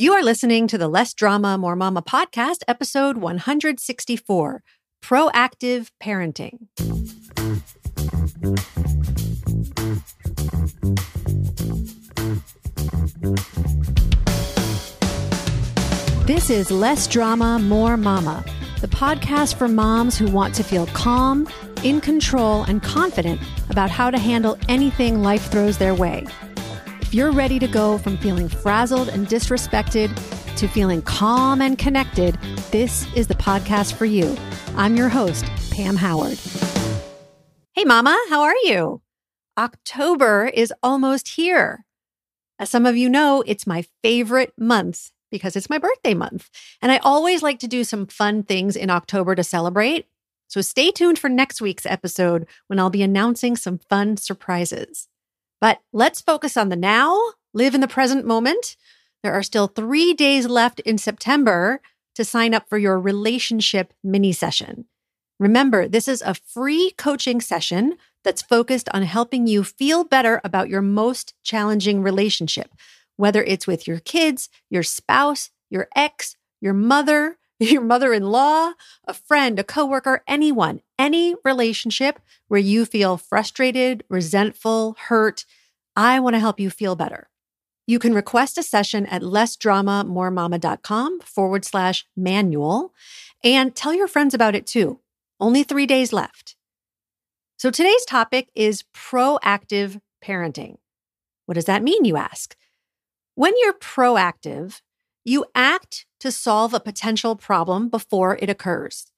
[0.00, 4.62] You are listening to the Less Drama, More Mama podcast, episode 164
[5.04, 6.68] Proactive Parenting.
[16.26, 18.42] This is Less Drama, More Mama,
[18.80, 21.46] the podcast for moms who want to feel calm,
[21.84, 23.38] in control, and confident
[23.68, 26.24] about how to handle anything life throws their way.
[27.10, 30.14] If you're ready to go from feeling frazzled and disrespected
[30.54, 32.36] to feeling calm and connected,
[32.70, 34.36] this is the podcast for you.
[34.76, 36.38] I'm your host, Pam Howard.
[37.72, 39.02] Hey, Mama, how are you?
[39.58, 41.84] October is almost here.
[42.60, 46.48] As some of you know, it's my favorite month because it's my birthday month.
[46.80, 50.06] And I always like to do some fun things in October to celebrate.
[50.46, 55.08] So stay tuned for next week's episode when I'll be announcing some fun surprises.
[55.60, 57.18] But let's focus on the now,
[57.52, 58.76] live in the present moment.
[59.22, 61.80] There are still three days left in September
[62.14, 64.86] to sign up for your relationship mini session.
[65.38, 70.68] Remember, this is a free coaching session that's focused on helping you feel better about
[70.68, 72.74] your most challenging relationship,
[73.16, 78.72] whether it's with your kids, your spouse, your ex, your mother, your mother in law,
[79.06, 85.44] a friend, a coworker, anyone, any relationship where you feel frustrated, resentful, hurt.
[85.96, 87.28] I want to help you feel better.
[87.86, 92.94] You can request a session at lessdramamoremama.com forward slash manual
[93.42, 95.00] and tell your friends about it too.
[95.40, 96.54] Only three days left.
[97.56, 100.76] So today's topic is proactive parenting.
[101.46, 102.54] What does that mean, you ask?
[103.34, 104.82] When you're proactive,
[105.24, 109.10] you act to solve a potential problem before it occurs.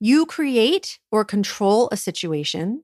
[0.00, 2.82] You create or control a situation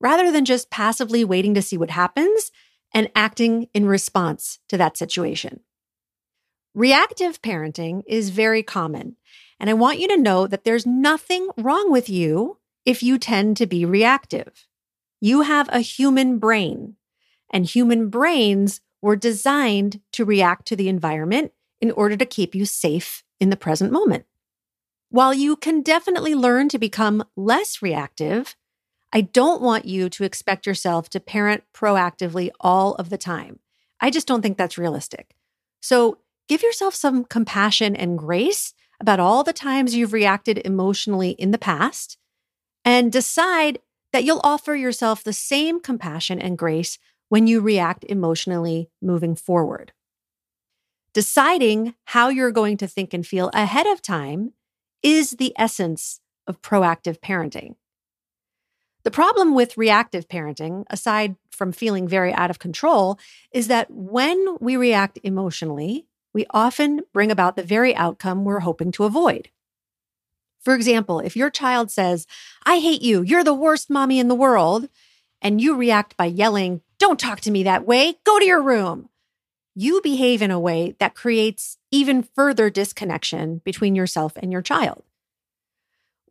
[0.00, 2.50] rather than just passively waiting to see what happens
[2.94, 5.60] and acting in response to that situation.
[6.74, 9.16] Reactive parenting is very common,
[9.60, 13.56] and I want you to know that there's nothing wrong with you if you tend
[13.58, 14.66] to be reactive.
[15.20, 16.96] You have a human brain,
[17.52, 22.64] and human brains were designed to react to the environment in order to keep you
[22.64, 24.24] safe in the present moment.
[25.10, 28.56] While you can definitely learn to become less reactive,
[29.12, 33.58] I don't want you to expect yourself to parent proactively all of the time.
[34.00, 35.34] I just don't think that's realistic.
[35.80, 36.18] So
[36.48, 41.58] give yourself some compassion and grace about all the times you've reacted emotionally in the
[41.58, 42.16] past
[42.84, 43.80] and decide
[44.12, 46.98] that you'll offer yourself the same compassion and grace
[47.28, 49.92] when you react emotionally moving forward.
[51.14, 54.52] Deciding how you're going to think and feel ahead of time
[55.02, 57.74] is the essence of proactive parenting.
[59.04, 63.18] The problem with reactive parenting, aside from feeling very out of control,
[63.52, 68.92] is that when we react emotionally, we often bring about the very outcome we're hoping
[68.92, 69.48] to avoid.
[70.60, 72.26] For example, if your child says,
[72.64, 74.88] I hate you, you're the worst mommy in the world,
[75.40, 78.14] and you react by yelling, don't talk to me that way.
[78.24, 79.08] Go to your room.
[79.74, 85.02] You behave in a way that creates even further disconnection between yourself and your child.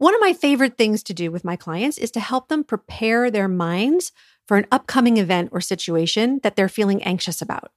[0.02, 3.30] One of my favorite things to do with my clients is to help them prepare
[3.30, 4.12] their minds
[4.48, 7.72] for an upcoming event or situation that they're feeling anxious about.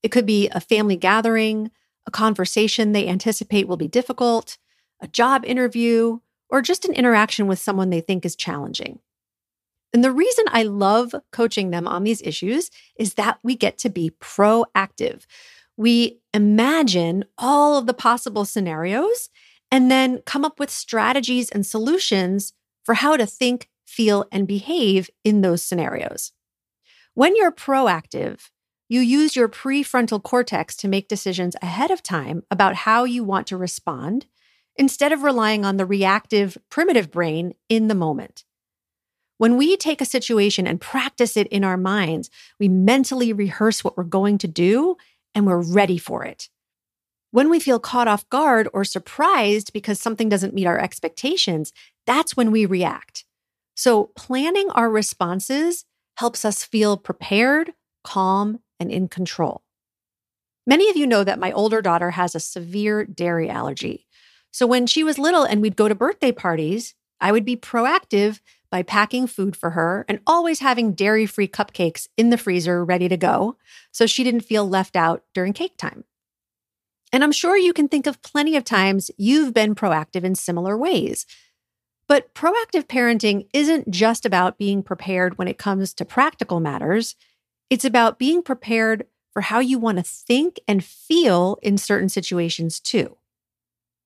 [0.00, 1.72] It could be a family gathering,
[2.06, 4.56] a conversation they anticipate will be difficult,
[5.00, 9.00] a job interview, or just an interaction with someone they think is challenging.
[9.92, 13.90] And the reason I love coaching them on these issues is that we get to
[13.90, 15.26] be proactive.
[15.76, 19.28] We imagine all of the possible scenarios
[19.74, 22.52] and then come up with strategies and solutions
[22.84, 26.30] for how to think, feel, and behave in those scenarios.
[27.14, 28.50] When you're proactive,
[28.88, 33.48] you use your prefrontal cortex to make decisions ahead of time about how you want
[33.48, 34.26] to respond
[34.76, 38.44] instead of relying on the reactive, primitive brain in the moment.
[39.38, 42.30] When we take a situation and practice it in our minds,
[42.60, 44.96] we mentally rehearse what we're going to do
[45.34, 46.48] and we're ready for it.
[47.34, 51.72] When we feel caught off guard or surprised because something doesn't meet our expectations,
[52.06, 53.24] that's when we react.
[53.74, 55.84] So, planning our responses
[56.18, 57.72] helps us feel prepared,
[58.04, 59.64] calm, and in control.
[60.64, 64.06] Many of you know that my older daughter has a severe dairy allergy.
[64.52, 68.38] So, when she was little and we'd go to birthday parties, I would be proactive
[68.70, 73.08] by packing food for her and always having dairy free cupcakes in the freezer ready
[73.08, 73.56] to go
[73.90, 76.04] so she didn't feel left out during cake time.
[77.12, 80.76] And I'm sure you can think of plenty of times you've been proactive in similar
[80.76, 81.26] ways.
[82.06, 87.16] But proactive parenting isn't just about being prepared when it comes to practical matters,
[87.70, 92.78] it's about being prepared for how you want to think and feel in certain situations
[92.78, 93.16] too.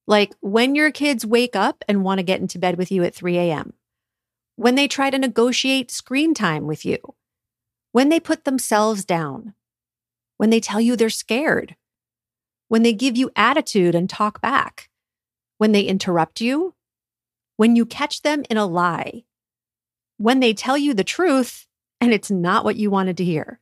[0.06, 3.14] Like when your kids wake up and want to get into bed with you at
[3.14, 3.74] 3 a.m.,
[4.56, 6.98] when they try to negotiate screen time with you,
[7.92, 9.54] when they put themselves down,
[10.38, 11.76] when they tell you they're scared,
[12.68, 14.88] when they give you attitude and talk back,
[15.58, 16.74] when they interrupt you,
[17.56, 19.24] when you catch them in a lie,
[20.16, 21.66] when they tell you the truth
[22.00, 23.60] and it's not what you wanted to hear.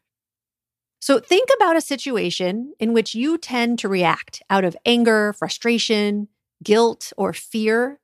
[1.00, 6.28] So think about a situation in which you tend to react out of anger, frustration,
[6.62, 8.00] guilt, or fear.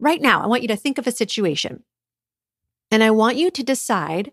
[0.00, 1.84] Right now, I want you to think of a situation
[2.90, 4.32] and I want you to decide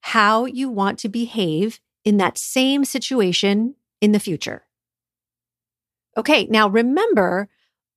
[0.00, 4.65] how you want to behave in that same situation in the future.
[6.16, 7.48] Okay, now remember,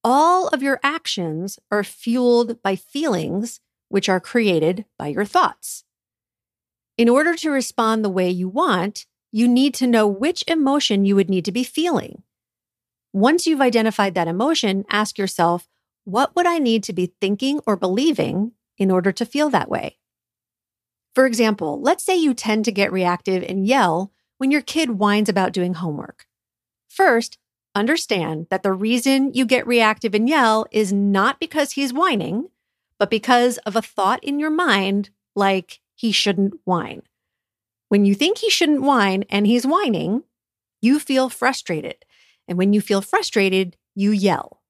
[0.03, 5.83] all of your actions are fueled by feelings, which are created by your thoughts.
[6.97, 11.15] In order to respond the way you want, you need to know which emotion you
[11.15, 12.23] would need to be feeling.
[13.13, 15.67] Once you've identified that emotion, ask yourself,
[16.03, 19.97] what would I need to be thinking or believing in order to feel that way?
[21.15, 25.29] For example, let's say you tend to get reactive and yell when your kid whines
[25.29, 26.25] about doing homework.
[26.87, 27.37] First,
[27.75, 32.49] understand that the reason you get reactive and yell is not because he's whining,
[32.97, 37.03] but because of a thought in your mind like he shouldn't whine.
[37.87, 40.23] When you think he shouldn't whine and he's whining,
[40.81, 42.05] you feel frustrated.
[42.47, 44.61] And when you feel frustrated, you yell.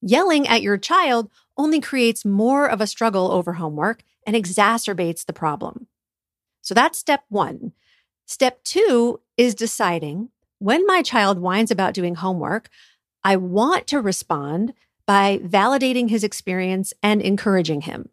[0.00, 5.32] Yelling at your child only creates more of a struggle over homework and exacerbates the
[5.32, 5.86] problem.
[6.62, 7.72] So that's step one.
[8.26, 12.68] Step two is deciding when my child whines about doing homework,
[13.22, 14.72] I want to respond
[15.06, 18.08] by validating his experience and encouraging him.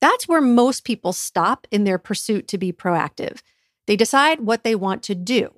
[0.00, 3.40] That's where most people stop in their pursuit to be proactive.
[3.86, 5.52] They decide what they want to do.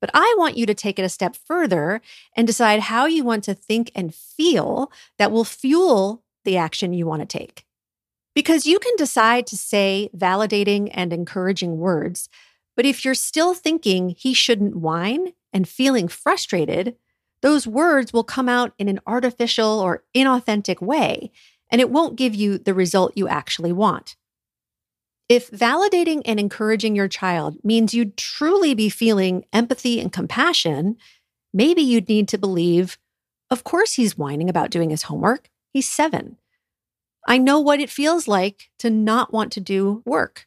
[0.00, 2.00] But I want you to take it a step further
[2.36, 7.06] and decide how you want to think and feel that will fuel the action you
[7.06, 7.64] want to take.
[8.34, 12.28] Because you can decide to say validating and encouraging words
[12.76, 16.96] but if you're still thinking he shouldn't whine and feeling frustrated,
[17.42, 21.30] those words will come out in an artificial or inauthentic way,
[21.70, 24.16] and it won't give you the result you actually want.
[25.28, 30.96] If validating and encouraging your child means you'd truly be feeling empathy and compassion,
[31.52, 32.98] maybe you'd need to believe,
[33.50, 35.48] of course, he's whining about doing his homework.
[35.72, 36.38] He's seven.
[37.26, 40.46] I know what it feels like to not want to do work.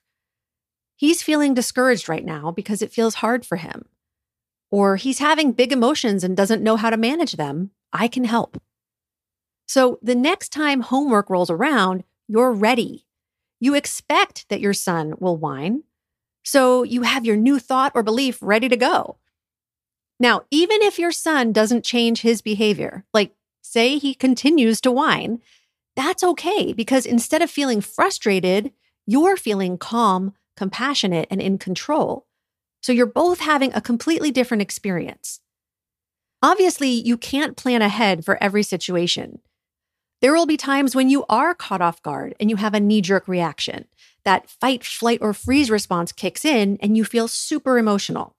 [0.95, 3.86] He's feeling discouraged right now because it feels hard for him.
[4.71, 7.71] Or he's having big emotions and doesn't know how to manage them.
[7.92, 8.62] I can help.
[9.68, 13.06] So the next time homework rolls around, you're ready.
[13.59, 15.83] You expect that your son will whine.
[16.44, 19.18] So you have your new thought or belief ready to go.
[20.19, 25.42] Now, even if your son doesn't change his behavior, like say he continues to whine,
[25.95, 28.71] that's okay because instead of feeling frustrated,
[29.06, 32.25] you're feeling calm, compassionate, and in control.
[32.81, 35.40] So you're both having a completely different experience.
[36.42, 39.40] Obviously, you can't plan ahead for every situation.
[40.22, 43.02] There will be times when you are caught off guard and you have a knee
[43.02, 43.86] jerk reaction.
[44.24, 48.36] That fight, flight, or freeze response kicks in and you feel super emotional.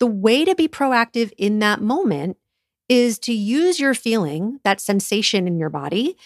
[0.00, 2.36] The way to be proactive in that moment
[2.88, 6.16] is to use your feeling, that sensation in your body,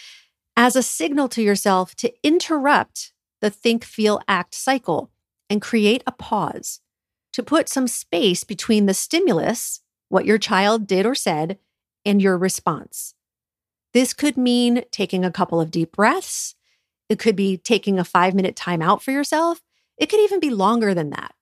[0.57, 3.13] as a signal to yourself to interrupt
[3.47, 5.13] the think, feel, act cycle
[5.49, 6.81] and create a pause
[7.33, 11.57] to put some space between the stimulus, what your child did or said,
[12.05, 13.15] and your response.
[13.95, 16.57] This could mean taking a couple of deep breaths.
[17.09, 19.63] It could be taking a five minute timeout for yourself.
[19.97, 21.33] It could even be longer than that.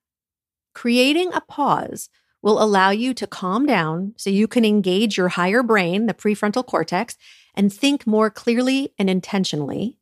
[0.75, 2.11] Creating a pause
[2.42, 6.66] will allow you to calm down so you can engage your higher brain, the prefrontal
[6.66, 7.16] cortex,
[7.54, 9.96] and think more clearly and intentionally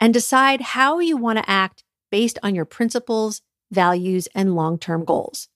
[0.00, 5.04] and decide how you want to act based on your principles, values, and long term
[5.04, 5.48] goals.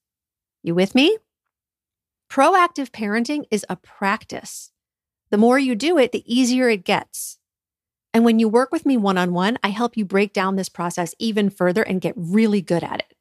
[0.62, 1.18] You with me?
[2.30, 4.70] Proactive parenting is a practice.
[5.30, 7.38] The more you do it, the easier it gets.
[8.14, 10.68] And when you work with me one on one, I help you break down this
[10.68, 13.16] process even further and get really good at it.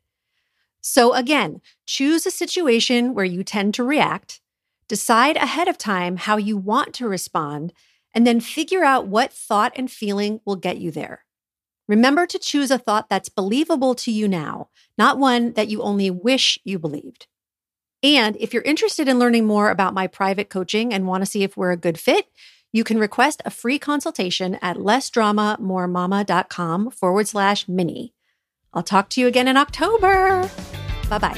[0.81, 4.41] So, again, choose a situation where you tend to react,
[4.87, 7.71] decide ahead of time how you want to respond,
[8.13, 11.25] and then figure out what thought and feeling will get you there.
[11.87, 16.09] Remember to choose a thought that's believable to you now, not one that you only
[16.09, 17.27] wish you believed.
[18.03, 21.43] And if you're interested in learning more about my private coaching and want to see
[21.43, 22.27] if we're a good fit,
[22.71, 28.13] you can request a free consultation at lessdramamoremama.com forward slash mini.
[28.73, 30.49] I'll talk to you again in October.
[31.09, 31.37] Bye bye.